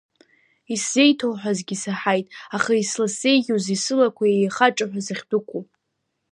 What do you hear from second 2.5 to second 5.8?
аха изласзеиӷьузеи сылақәа еихаҿаҳәа сахьдәықәу?